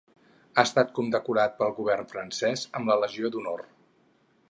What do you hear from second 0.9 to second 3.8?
condecorat pel govern francès amb la Legió d'Honor.